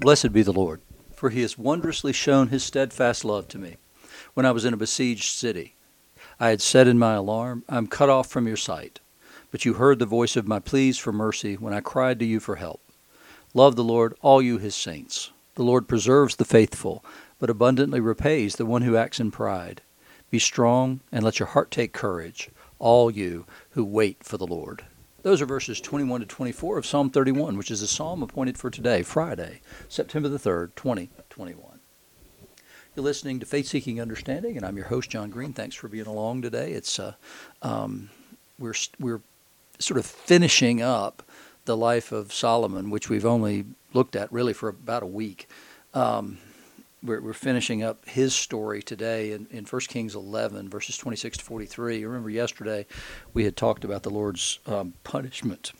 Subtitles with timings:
[0.00, 0.80] Blessed be the Lord,
[1.14, 3.76] for he has wondrously shown his steadfast love to me.
[4.34, 5.76] When I was in a besieged city,
[6.40, 8.98] I had said in my alarm, I am cut off from your sight.
[9.52, 12.40] But you heard the voice of my pleas for mercy when I cried to you
[12.40, 12.80] for help.
[13.54, 15.30] Love the Lord, all you his saints.
[15.54, 17.04] The Lord preserves the faithful,
[17.38, 19.80] but abundantly repays the one who acts in pride.
[20.28, 22.50] Be strong, and let your heart take courage,
[22.80, 24.84] all you who wait for the Lord.
[25.24, 28.68] Those are verses 21 to 24 of Psalm 31, which is a psalm appointed for
[28.68, 31.80] today, Friday, September the 3rd, 2021.
[32.94, 35.54] You're listening to Faith Seeking Understanding, and I'm your host, John Green.
[35.54, 36.72] Thanks for being along today.
[36.72, 37.14] It's uh,
[37.62, 38.10] um,
[38.58, 39.22] we're we're
[39.78, 41.22] sort of finishing up
[41.64, 45.48] the life of Solomon, which we've only looked at really for about a week.
[45.94, 46.36] Um,
[47.04, 51.44] we're, we're, finishing up his story today in, in 1 Kings 11, verses 26 to
[51.44, 52.04] 43.
[52.04, 52.86] Remember yesterday
[53.32, 55.72] we had talked about the Lord's um, punishment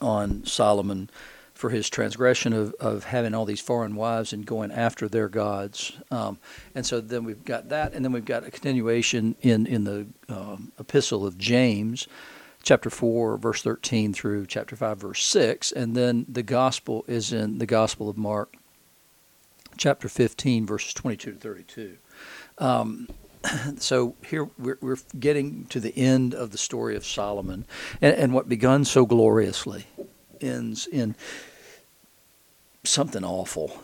[0.00, 1.08] on Solomon
[1.54, 5.92] for his transgression of, of having all these foreign wives and going after their gods.
[6.10, 6.38] Um,
[6.74, 10.06] and so then we've got that, and then we've got a continuation in, in the
[10.28, 12.08] um, epistle of James,
[12.62, 15.72] chapter 4, verse 13 through chapter 5, verse 6.
[15.72, 18.56] And then the gospel is in the Gospel of Mark,
[19.76, 21.98] chapter 15, verses 22 to 32.
[22.58, 23.08] Um,
[23.78, 27.66] so here we're, we're, getting to the end of the story of Solomon,
[28.00, 29.86] and, and what begun so gloriously
[30.40, 31.14] ends in
[32.84, 33.82] something awful.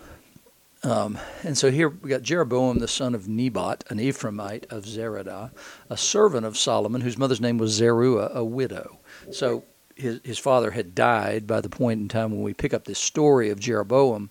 [0.84, 5.50] Um, and so here we got Jeroboam, the son of Nebat, an Ephraimite of Zeredah,
[5.91, 8.98] a servant of Solomon, whose mother's name was Zeruiah, a widow.
[9.33, 9.64] So
[9.97, 13.00] his, his father had died by the point in time when we pick up this
[13.00, 14.31] story of Jeroboam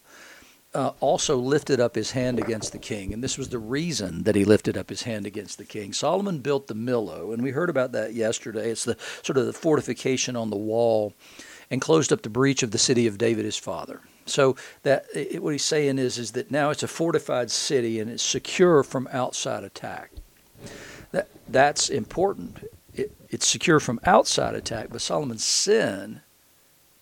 [0.78, 3.12] uh, also lifted up his hand against the king.
[3.12, 5.92] And this was the reason that he lifted up his hand against the king.
[5.92, 8.70] Solomon built the Millo, and we heard about that yesterday.
[8.70, 11.14] It's the sort of the fortification on the wall
[11.72, 14.02] and closed up the breach of the city of David his father.
[14.28, 18.12] So that it, what he's saying is is that now it's a fortified city and
[18.12, 20.12] it's secure from outside attack.
[21.12, 22.70] That that's important.
[22.94, 26.22] It, it's secure from outside attack, but Solomon's sin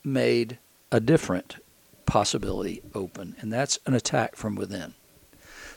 [0.02, 0.60] made
[0.94, 1.58] a different
[2.06, 4.94] possibility open, and that's an attack from within.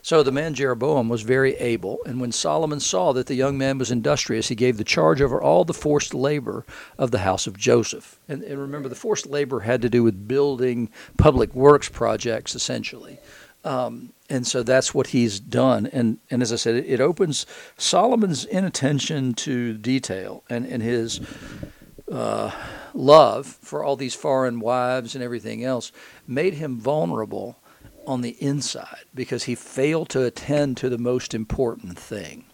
[0.03, 3.78] So the man Jeroboam was very able, and when Solomon saw that the young man
[3.78, 6.65] was industrious, he gave the charge over all the forced labor
[6.97, 8.19] of the house of Joseph.
[8.28, 13.19] And, and remember, the forced labor had to do with building public works projects, essentially.
[13.65, 15.87] Um, and so that's what he's done.
[15.87, 17.44] And, and as I said, it, it opens
[17.77, 21.21] Solomon's inattention to detail and, and his
[22.11, 22.50] uh,
[22.99, 25.93] love for all these foreign wives and everything else
[26.27, 27.57] made him vulnerable
[28.07, 32.45] on the inside because he failed to attend to the most important thing.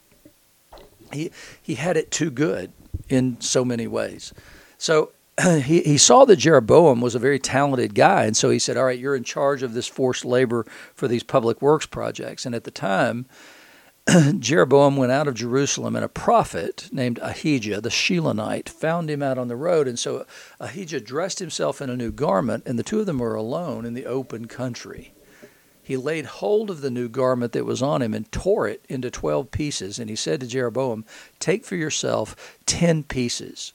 [1.12, 1.30] He,
[1.62, 2.72] he had it too good
[3.08, 4.34] in so many ways.
[4.78, 5.12] So
[5.42, 8.84] he, he saw that Jeroboam was a very talented guy, and so he said, All
[8.84, 12.44] right, you're in charge of this forced labor for these public works projects.
[12.44, 13.26] And at the time,
[14.38, 19.38] Jeroboam went out of Jerusalem, and a prophet named Ahijah the Shilonite found him out
[19.38, 19.88] on the road.
[19.88, 20.26] And so
[20.60, 23.94] Ahijah dressed himself in a new garment, and the two of them were alone in
[23.94, 25.14] the open country.
[25.82, 29.10] He laid hold of the new garment that was on him and tore it into
[29.10, 29.98] twelve pieces.
[29.98, 31.06] And he said to Jeroboam,
[31.38, 33.72] Take for yourself ten pieces.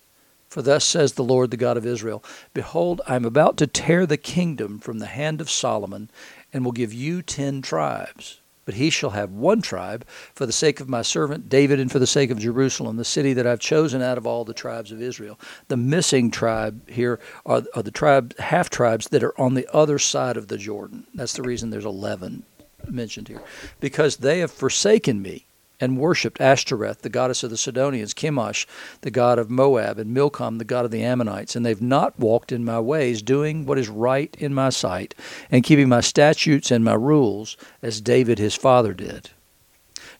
[0.48, 2.24] For thus says the Lord, the God of Israel
[2.54, 6.12] Behold, I am about to tear the kingdom from the hand of Solomon,
[6.54, 10.80] and will give you ten tribes but he shall have one tribe for the sake
[10.80, 14.04] of my servant David and for the sake of Jerusalem, the city that I've chosen
[14.04, 15.40] out of all the tribes of Israel.
[15.70, 19.98] The missing tribe here are, are the tribe half tribes that are on the other
[19.98, 21.08] side of the Jordan.
[21.16, 22.44] That's the reason there's 11
[22.88, 23.42] mentioned here.
[23.80, 25.48] Because they have forsaken me
[25.80, 28.66] and worshipped Ashtoreth, the goddess of the Sidonians, Chemosh,
[29.02, 31.56] the god of Moab, and Milcom, the god of the Ammonites.
[31.56, 35.16] And they've not walked in my ways, doing what is right in my sight,
[35.50, 39.30] and keeping my statutes and my rules, as David his father did.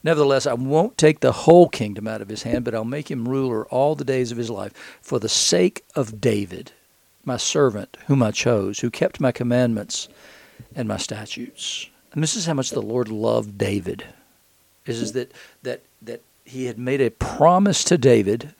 [0.02, 3.28] Nevertheless, I won't take the whole kingdom out of his hand, but I'll make him
[3.28, 4.72] ruler all the days of his life,
[5.02, 6.72] for the sake of David,
[7.24, 10.08] my servant, whom I chose, who kept my commandments
[10.74, 11.88] and my statutes.
[12.12, 14.04] And this is how much the Lord loved David
[14.90, 15.32] is, is that
[15.62, 18.54] that that he had made a promise to David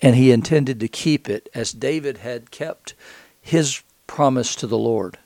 [0.00, 2.94] and he intended to keep it as David had kept
[3.40, 5.18] his promise to the Lord.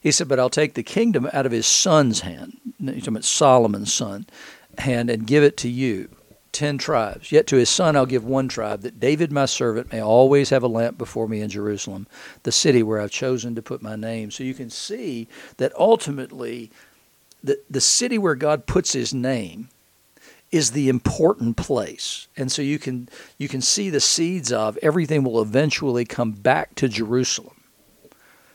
[0.00, 3.92] He said, But I'll take the kingdom out of his son's hand, talking about Solomon's
[3.92, 4.26] son,
[4.78, 6.08] hand, and give it to you.
[6.50, 7.32] Ten tribes.
[7.32, 10.62] Yet to his son I'll give one tribe, that David my servant may always have
[10.62, 12.06] a lamp before me in Jerusalem,
[12.42, 14.30] the city where I've chosen to put my name.
[14.30, 16.70] So you can see that ultimately
[17.42, 19.68] the, the city where God puts his name
[20.50, 22.28] is the important place.
[22.36, 23.08] And so you can
[23.38, 27.62] you can see the seeds of everything will eventually come back to Jerusalem.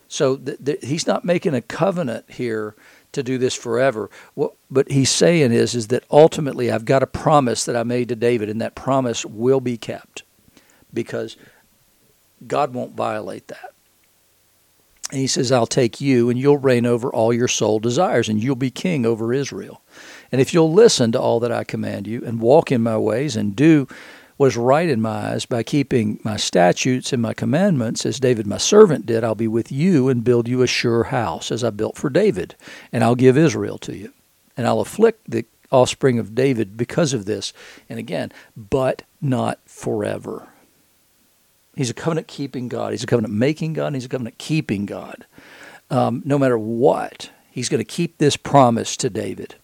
[0.08, 0.40] So
[0.82, 2.76] he's not making a covenant here
[3.12, 4.10] to do this forever.
[4.36, 8.10] What, but he's saying is, is that ultimately I've got a promise that I made
[8.10, 10.24] to David, and that promise will be kept
[10.94, 11.36] because
[12.46, 13.74] God won't violate that.
[15.12, 18.44] And he says, I'll take you and you'll reign over all your soul desires and
[18.44, 19.82] you'll be king over Israel.
[20.32, 23.36] And if you'll listen to all that I command you and walk in my ways
[23.36, 23.88] and do
[24.36, 28.46] what is right in my eyes by keeping my statutes and my commandments, as David
[28.46, 31.72] my servant did, I'll be with you and build you a sure house, as I
[31.72, 32.56] built for David,
[32.92, 34.14] and I'll give Israel to you.
[34.56, 37.52] And I'll afflict the offspring of David because of this.
[37.90, 40.50] And again, but not forever.
[41.78, 42.92] He's a covenant keeping God.
[42.92, 43.94] He's a covenant making God.
[43.94, 45.28] he's a covenant keeping God.
[45.92, 49.56] Um, no matter what, he's going to keep this promise to David.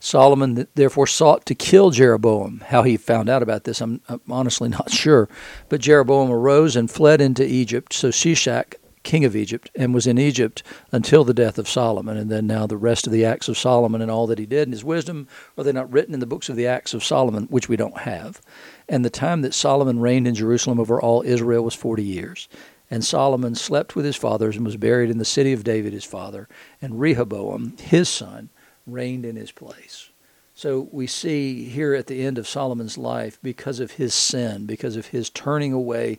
[0.00, 2.64] Solomon therefore sought to kill Jeroboam.
[2.66, 5.28] How he found out about this, I'm, I'm honestly not sure.
[5.68, 7.92] But Jeroboam arose and fled into Egypt.
[7.92, 8.74] So Shishak,
[9.04, 12.16] king of Egypt, and was in Egypt until the death of Solomon.
[12.16, 14.66] And then now the rest of the acts of Solomon and all that he did
[14.66, 17.44] and his wisdom, are they not written in the books of the acts of Solomon,
[17.44, 18.42] which we don't have?
[18.88, 22.48] And the time that Solomon reigned in Jerusalem over all Israel was forty years.
[22.90, 26.04] And Solomon slept with his fathers and was buried in the city of David his
[26.04, 26.48] father.
[26.80, 28.48] And Rehoboam, his son,
[28.86, 30.08] reigned in his place.
[30.54, 34.96] So we see here at the end of Solomon's life, because of his sin, because
[34.96, 36.18] of his turning away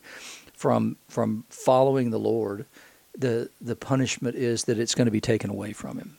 [0.53, 2.65] from from following the Lord,
[3.17, 6.17] the the punishment is that it's going to be taken away from him.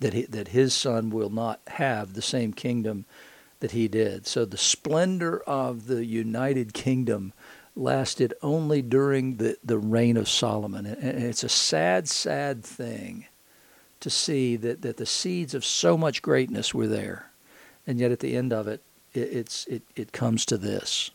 [0.00, 3.06] That he, that his son will not have the same kingdom
[3.60, 4.26] that he did.
[4.26, 7.32] So the splendor of the united kingdom
[7.74, 10.86] lasted only during the, the reign of Solomon.
[10.86, 13.26] And it's a sad, sad thing
[14.00, 17.30] to see that, that the seeds of so much greatness were there.
[17.86, 18.82] And yet at the end of it,
[19.12, 21.10] it it's, it, it comes to this,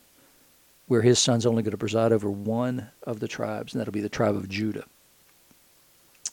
[0.88, 4.02] where his son's only going to preside over one of the tribes, and that'll be
[4.02, 4.86] the tribe of Judah.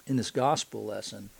[0.06, 1.30] In this gospel lesson,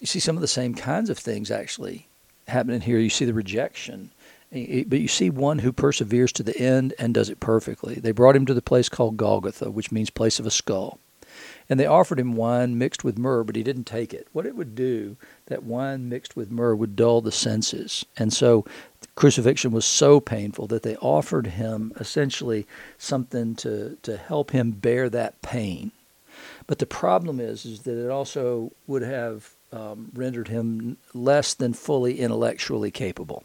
[0.00, 2.07] you see some of the same kinds of things actually
[2.48, 2.98] happening here.
[2.98, 4.10] You see the rejection,
[4.50, 7.94] but you see one who perseveres to the end and does it perfectly.
[7.94, 10.98] They brought him to the place called Golgotha, which means place of a skull.
[11.70, 14.26] And they offered him wine mixed with myrrh, but he didn't take it.
[14.32, 15.16] What it would do,
[15.46, 18.06] that wine mixed with myrrh would dull the senses.
[18.16, 18.64] And so
[19.14, 22.66] crucifixion was so painful that they offered him essentially
[22.96, 25.92] something to, to help him bear that pain.
[26.66, 31.72] But the problem is, is that it also would have um, rendered him less than
[31.72, 33.44] fully intellectually capable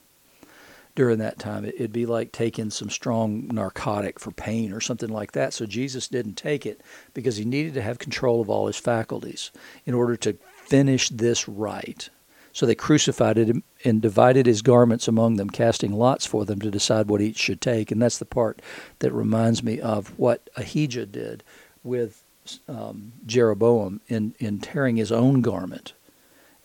[0.95, 1.65] during that time.
[1.65, 5.53] It'd be like taking some strong narcotic for pain or something like that.
[5.53, 6.81] So Jesus didn't take it
[7.13, 9.51] because he needed to have control of all his faculties
[9.85, 12.09] in order to finish this right.
[12.53, 16.69] So they crucified him and divided his garments among them, casting lots for them to
[16.69, 17.91] decide what each should take.
[17.91, 18.61] And that's the part
[18.99, 21.43] that reminds me of what Ahijah did
[21.83, 22.23] with
[22.67, 25.93] um, Jeroboam in, in tearing his own garment.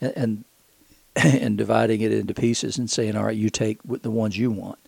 [0.01, 0.43] And, and
[1.15, 4.79] and dividing it into pieces and saying, all right, you take the ones you want.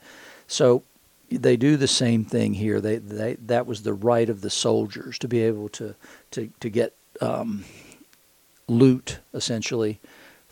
[0.48, 0.84] So
[1.30, 2.82] they do the same thing here.
[2.82, 5.96] They, they that was the right of the soldiers to be able to
[6.32, 7.66] to to get um,
[8.68, 10.00] loot essentially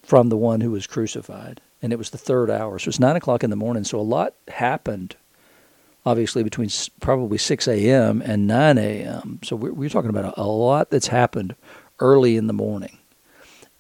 [0.02, 2.80] from the one who was crucified, and it was the third hour.
[2.80, 3.84] So it's nine o'clock in the morning.
[3.84, 5.16] So a lot happened,
[6.06, 6.70] obviously between
[7.02, 8.22] probably six a.m.
[8.22, 9.40] and nine a.m.
[9.44, 11.56] So we're, we're talking about a lot that's happened
[12.00, 12.99] early in the morning.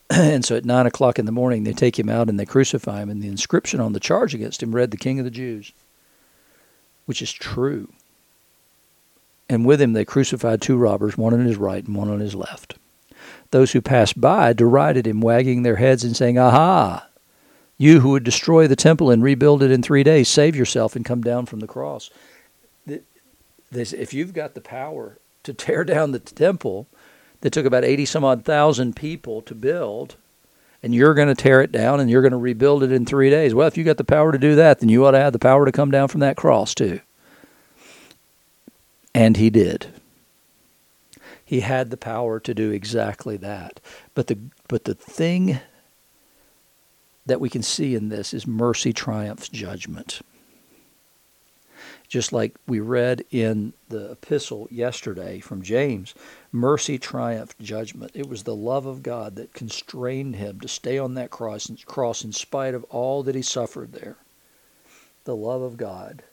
[0.14, 3.02] and so at nine o'clock in the morning, they take him out and they crucify
[3.02, 3.10] him.
[3.10, 5.72] And the inscription on the charge against him read, The King of the Jews,
[7.06, 7.92] which is true.
[9.48, 12.36] And with him they crucified two robbers, one on his right and one on his
[12.36, 12.76] left.
[13.52, 17.07] Those who passed by derided him, wagging their heads and saying, Aha!
[17.78, 21.06] You who would destroy the temple and rebuild it in three days, save yourself and
[21.06, 22.10] come down from the cross.
[23.72, 26.88] If you've got the power to tear down the temple,
[27.42, 30.16] that took about 80 some odd thousand people to build,
[30.84, 33.30] and you're going to tear it down and you're going to rebuild it in three
[33.30, 33.54] days.
[33.54, 35.40] Well, if you got the power to do that, then you ought to have the
[35.40, 37.02] power to come down from that cross too.
[39.14, 39.88] And he did.
[41.44, 43.80] He had the power to do exactly that.
[44.14, 45.60] But the but the thing
[47.26, 50.22] that we can see in this is mercy triumphs judgment
[52.09, 56.16] just like we read in the epistle yesterday from James,
[56.51, 58.11] mercy triumphed judgment.
[58.16, 62.23] It was the love of God that constrained him to stay on that cross, cross
[62.23, 64.18] in spite of all that he suffered there.
[65.25, 66.23] The love of God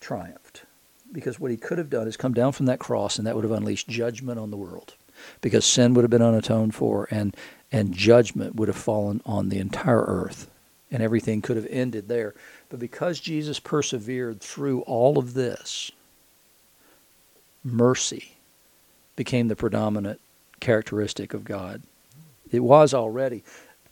[0.00, 0.64] triumphed.
[1.12, 3.44] Because what he could have done is come down from that cross and that would
[3.44, 4.94] have unleashed judgment on the world.
[5.40, 7.36] Because sin would have been unatoned for and,
[7.70, 10.50] and judgment would have fallen on the entire earth.
[10.92, 12.34] And everything could have ended there.
[12.68, 15.90] But because Jesus persevered through all of this,
[17.64, 18.36] mercy
[19.16, 20.20] became the predominant
[20.60, 21.82] characteristic of God.
[22.50, 23.42] It was already,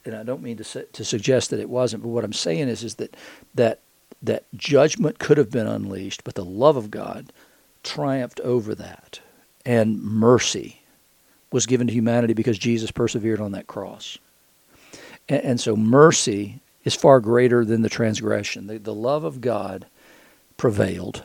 [0.05, 2.83] and I don't mean to to suggest that it wasn't, but what I'm saying is
[2.83, 3.15] is that
[3.55, 3.79] that
[4.21, 7.33] that judgment could have been unleashed, but the love of God
[7.83, 9.19] triumphed over that,
[9.65, 10.81] and mercy
[11.51, 14.17] was given to humanity because Jesus persevered on that cross.
[15.27, 18.67] And, and so mercy is far greater than the transgression.
[18.67, 19.85] The, the love of God
[20.57, 21.23] prevailed.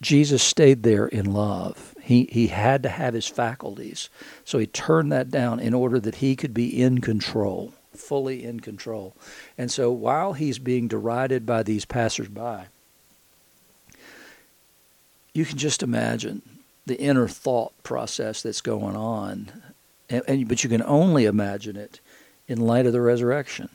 [0.00, 1.94] Jesus stayed there in love.
[2.02, 4.10] He, he had to have his faculties.
[4.44, 8.60] So he turned that down in order that he could be in control, fully in
[8.60, 9.14] control.
[9.56, 12.64] And so while he's being derided by these passersby,
[15.32, 16.42] you can just imagine
[16.84, 19.52] the inner thought process that's going on.
[20.10, 22.00] And, and, but you can only imagine it
[22.48, 23.68] in light of the resurrection.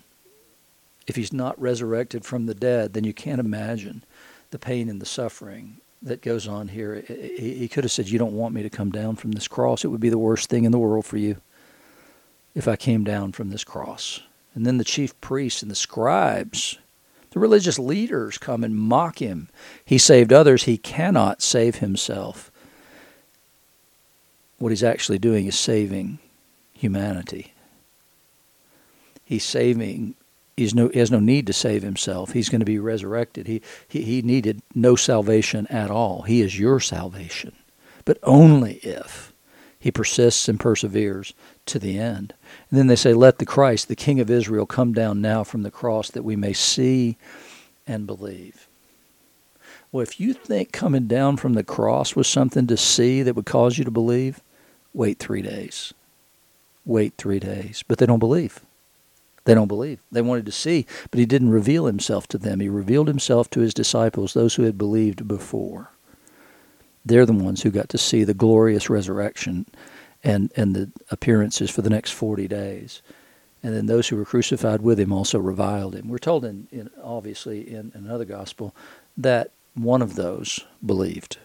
[1.08, 4.04] If he's not resurrected from the dead, then you can't imagine
[4.52, 7.04] the pain and the suffering that goes on here.
[7.08, 9.84] He could have said, You don't want me to come down from this cross.
[9.84, 11.38] It would be the worst thing in the world for you
[12.54, 14.22] if I came down from this cross.
[14.54, 16.78] And then the chief priests and the scribes,
[17.32, 19.50] the religious leaders come and mock him.
[19.86, 22.52] He saved others, he cannot save himself.
[24.58, 26.18] What he's actually doing is saving
[26.74, 27.54] humanity.
[29.24, 30.16] He's saving
[30.58, 32.34] he's no, he has no need to save himself.
[32.34, 33.48] He's going to be resurrected.
[33.48, 36.24] He, he, he needed no salvation at all.
[36.24, 37.56] He is your salvation,
[38.04, 39.32] but only if
[39.80, 41.34] he persists and perseveres
[41.68, 42.34] to the end.
[42.70, 45.64] And then they say, Let the Christ, the King of Israel, come down now from
[45.64, 47.16] the cross that we may see
[47.86, 48.68] and believe.
[49.92, 53.46] Well, if you think coming down from the cross was something to see that would
[53.46, 54.42] cause you to believe,
[54.94, 55.94] wait three days.
[56.86, 57.84] Wait three days.
[57.88, 58.62] But they don't believe.
[59.48, 60.02] They don't believe.
[60.12, 62.60] They wanted to see, but he didn't reveal himself to them.
[62.60, 65.90] He revealed himself to his disciples, those who had believed before.
[67.06, 69.66] They're the ones who got to see the glorious resurrection
[70.22, 73.02] and, and the appearances for the next 40 days.
[73.64, 76.10] And then those who were crucified with him also reviled him.
[76.10, 78.76] We're told, in, in obviously, in another gospel,
[79.16, 81.38] that one of those believed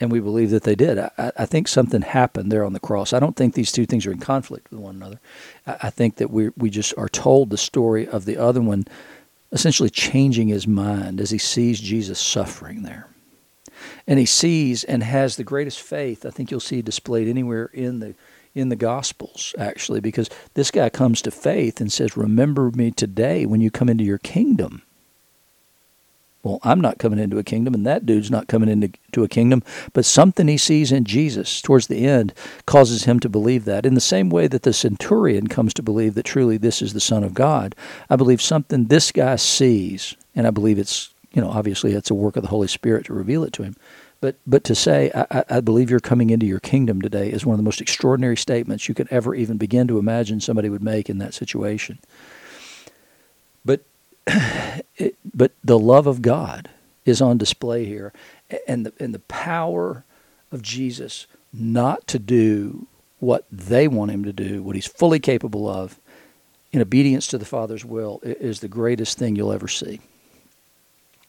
[0.00, 0.98] and we believe that they did.
[0.98, 3.12] I, I, think something happened there on the cross.
[3.12, 5.20] I don't think these two things are in conflict with one another.
[5.66, 8.84] I, I think that we we just are told the story of the other one
[9.52, 13.08] essentially changing his mind as he sees Jesus suffering there.
[14.06, 18.00] And he sees and has the greatest faith I think you'll see displayed anywhere in
[18.00, 18.14] the
[18.54, 23.44] in the gospels actually because this guy comes to faith and says remember me today
[23.44, 24.82] when you come into your kingdom
[26.46, 29.64] well, I'm not coming into a kingdom, and that dude's not coming into a kingdom.
[29.92, 32.32] But something he sees in Jesus towards the end
[32.66, 33.84] causes him to believe that.
[33.84, 37.00] In the same way that the centurion comes to believe that truly this is the
[37.00, 37.74] Son of God,
[38.08, 42.14] I believe something this guy sees, and I believe it's, you know, obviously it's a
[42.14, 43.74] work of the Holy Spirit to reveal it to him.
[44.20, 47.54] But, but to say, I, I believe you're coming into your kingdom today is one
[47.54, 51.10] of the most extraordinary statements you could ever even begin to imagine somebody would make
[51.10, 51.98] in that situation.
[55.34, 56.70] But the love of God
[57.04, 58.14] is on display here,
[58.66, 60.04] and the and the power
[60.50, 62.86] of Jesus not to do
[63.18, 65.98] what they want him to do, what he's fully capable of,
[66.72, 70.00] in obedience to the Father's will, is the greatest thing you'll ever see.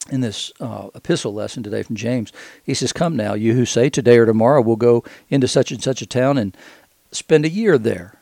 [0.09, 2.31] In this uh, epistle lesson today from James,
[2.63, 5.83] he says, Come now, you who say today or tomorrow we'll go into such and
[5.83, 6.55] such a town and
[7.11, 8.19] spend a year there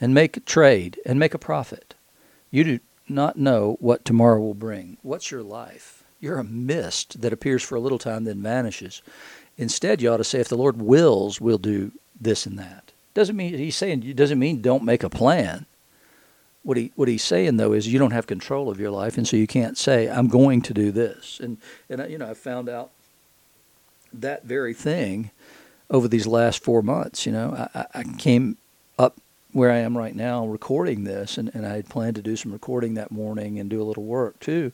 [0.00, 1.94] and make a trade and make a profit.
[2.50, 2.78] You do
[3.10, 4.98] not know what tomorrow will bring.
[5.02, 6.04] What's your life?
[6.20, 9.02] You're a mist that appears for a little time, then vanishes.
[9.56, 12.92] Instead, you ought to say, if the Lord wills, we'll do this and that.
[13.14, 15.66] Doesn't mean he's saying doesn't mean don't make a plan.
[16.62, 19.26] What he what he's saying though is you don't have control of your life, and
[19.26, 21.40] so you can't say I'm going to do this.
[21.42, 22.90] And and uh, you know I found out
[24.12, 25.32] that very thing
[25.90, 27.26] over these last four months.
[27.26, 28.56] You know I, I came
[29.52, 32.52] where I am right now recording this, and, and I had planned to do some
[32.52, 34.72] recording that morning and do a little work too.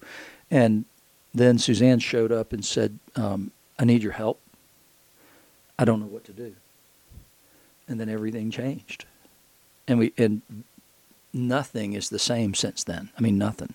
[0.50, 0.84] And
[1.32, 4.40] then Suzanne showed up and said, um, I need your help.
[5.78, 6.54] I don't know what to do.
[7.88, 9.04] And then everything changed.
[9.86, 10.42] And we and
[11.32, 13.10] nothing is the same since then.
[13.18, 13.74] I mean nothing.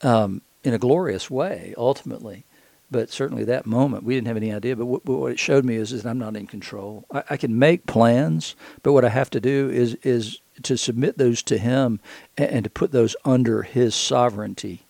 [0.00, 2.44] Um, in a glorious way, ultimately
[2.92, 4.76] but certainly that moment we didn't have any idea.
[4.76, 7.06] But what, what it showed me is, is that I'm not in control.
[7.12, 11.18] I, I, can make plans, but what I have to do is is to submit
[11.18, 11.98] those to Him
[12.36, 14.82] and, and to put those under His sovereignty,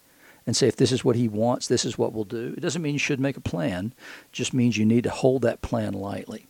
[0.46, 2.52] and say if this is what He wants, this is what we'll do.
[2.56, 3.94] It doesn't mean you should make a plan;
[4.26, 6.46] it just means you need to hold that plan lightly.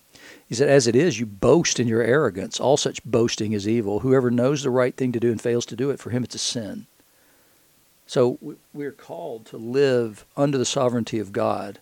[0.47, 2.61] He said, as it is, you boast in your arrogance.
[2.61, 4.01] All such boasting is evil.
[4.01, 6.35] Whoever knows the right thing to do and fails to do it, for him it's
[6.35, 6.87] a sin.
[8.13, 8.37] So
[8.75, 11.79] we're called to live under the sovereignty of God,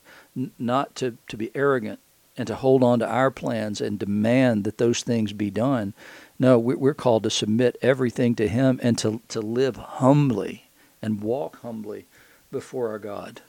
[0.61, 1.99] not to, to be arrogant
[2.37, 5.93] and to hold on to our plans and demand that those things be done.
[6.39, 10.71] No, we're called to submit everything to Him and to, to live humbly
[11.03, 12.07] and walk humbly
[12.53, 13.41] before our God.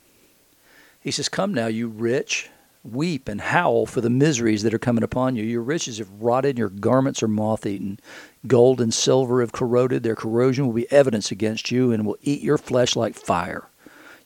[1.00, 2.50] He says, Come now, you rich,
[2.84, 5.44] weep and howl for the miseries that are coming upon you.
[5.44, 8.00] Your riches have rotted, your garments are moth eaten.
[8.48, 12.42] Gold and silver have corroded, their corrosion will be evidence against you and will eat
[12.42, 13.68] your flesh like fire.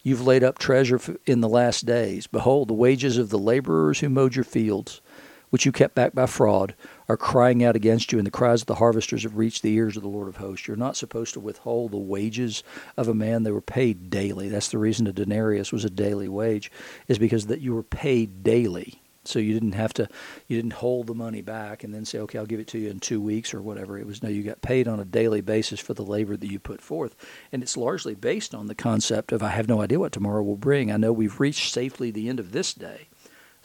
[0.04, 2.28] You've laid up treasure in the last days.
[2.28, 5.02] Behold, the wages of the laborers who mowed your fields,
[5.50, 6.76] which you kept back by fraud,
[7.08, 9.96] are crying out against you, and the cries of the harvesters have reached the ears
[9.96, 10.68] of the Lord of hosts.
[10.68, 12.64] You're not supposed to withhold the wages
[12.98, 13.44] of a man.
[13.44, 14.50] They were paid daily.
[14.50, 16.72] That's the reason a denarius was a daily wage,
[17.08, 19.02] is because that you were paid daily.
[19.28, 20.08] So you didn't have to,
[20.48, 22.92] you didn't hold the money back and then say, okay, I'll give it to you
[22.92, 23.98] in two weeks or whatever.
[23.98, 26.60] It was no, you got paid on a daily basis for the labor that you
[26.60, 27.16] put forth,
[27.52, 30.58] and it's largely based on the concept of I have no idea what tomorrow will
[30.58, 30.92] bring.
[30.92, 33.08] I know we've reached safely the end of this day,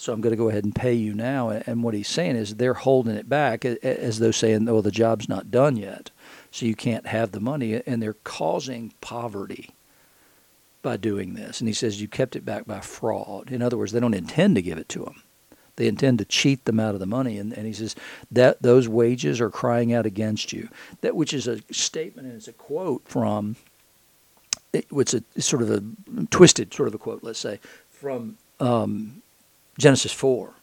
[0.00, 1.50] so I'm going to go ahead and pay you now.
[1.50, 5.28] And what he's saying is they're holding it back as though saying, oh, the job's
[5.28, 6.11] not done yet,
[6.50, 9.75] so you can't have the money, and they're causing poverty
[10.80, 11.61] by doing this.
[11.61, 13.52] And he says you kept it back by fraud.
[13.52, 15.23] In other words, they don't intend to give it to them
[15.76, 17.38] they intend to cheat them out of the money.
[17.38, 17.97] And, and he says
[18.30, 20.69] that those wages are crying out against you.
[21.00, 23.57] That which is a statement and it's a quote from
[24.75, 25.83] it's a it's sort of a
[26.26, 29.23] twisted sort of a quote, let's say, from um,
[29.80, 30.54] Genesis four.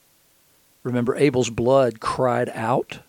[0.84, 3.00] Remember, Abel's blood cried out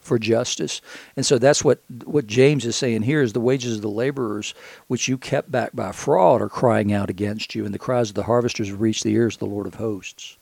[0.00, 0.80] for justice,
[1.14, 4.54] and so that's what what James is saying here is the wages of the laborers,
[4.88, 8.14] which you kept back by fraud, are crying out against you, and the cries of
[8.14, 10.38] the harvesters have reached the ears of the Lord of hosts.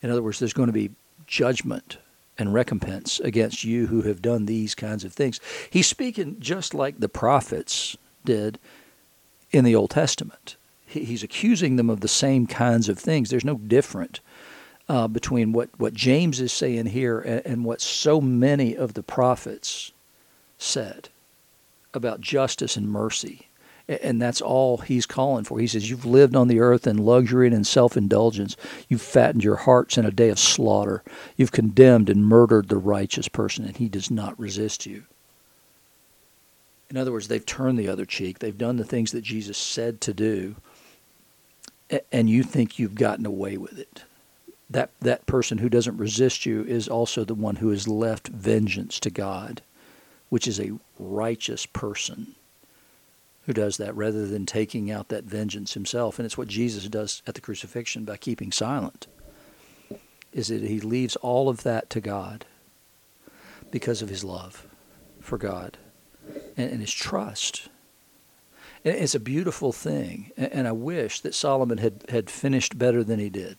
[0.00, 0.92] In other words, there's going to be
[1.26, 1.98] judgment
[2.38, 5.40] and recompense against you who have done these kinds of things.
[5.68, 8.58] He's speaking just like the prophets did
[9.50, 10.56] in the Old Testament.
[10.86, 13.28] He's accusing them of the same kinds of things.
[13.28, 14.20] There's no different
[14.90, 19.04] uh, between what, what James is saying here and, and what so many of the
[19.04, 19.92] prophets
[20.58, 21.08] said
[21.94, 23.46] about justice and mercy
[23.88, 25.58] and that's all he's calling for.
[25.58, 28.56] He says, You've lived on the earth in luxury and in self indulgence.
[28.88, 31.02] You've fattened your hearts in a day of slaughter.
[31.36, 35.06] You've condemned and murdered the righteous person, and he does not resist you.
[36.88, 38.38] In other words, they've turned the other cheek.
[38.38, 40.54] They've done the things that Jesus said to do,
[42.12, 44.04] and you think you've gotten away with it.
[44.70, 49.00] That, that person who doesn't resist you is also the one who has left vengeance
[49.00, 49.62] to God,
[50.28, 52.36] which is a righteous person
[53.46, 56.18] who does that rather than taking out that vengeance himself.
[56.18, 59.08] And it's what Jesus does at the crucifixion by keeping silent.
[60.32, 62.46] Is that he leaves all of that to God
[63.72, 64.68] because of his love
[65.20, 65.78] for God
[66.56, 67.68] and, and his trust.
[68.84, 70.30] And it's a beautiful thing.
[70.36, 73.58] And, and I wish that Solomon had, had finished better than he did.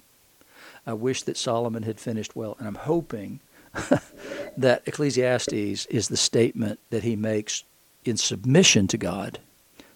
[0.85, 2.55] I wish that Solomon had finished well.
[2.59, 3.39] And I'm hoping
[4.57, 7.63] that Ecclesiastes is the statement that he makes
[8.03, 9.39] in submission to God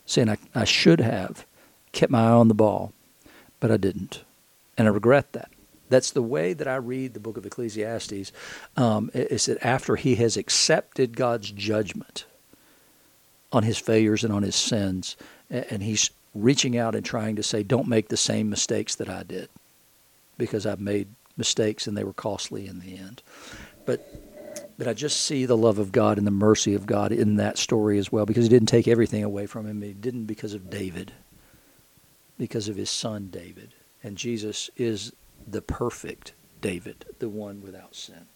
[0.06, 1.46] saying I, I should have
[1.92, 2.94] kept my eye on the ball,
[3.60, 4.24] but I didn't.
[4.78, 5.50] And I regret that.
[5.90, 8.32] That's the way that I read the book of Ecclesiastes.
[8.76, 12.26] Um, is that after he has accepted God's judgment
[13.52, 15.16] on his failures and on his sins,
[15.50, 19.24] and he's reaching out and trying to say, "Don't make the same mistakes that I
[19.24, 19.50] did,"
[20.38, 23.22] because I've made mistakes and they were costly in the end.
[23.86, 24.06] But
[24.78, 27.58] but I just see the love of God and the mercy of God in that
[27.58, 29.82] story as well because he didn't take everything away from him.
[29.82, 31.14] He didn't because of David,
[32.38, 33.74] because of his son David.
[34.04, 35.14] And Jesus is
[35.48, 38.28] the perfect David, the one without sin.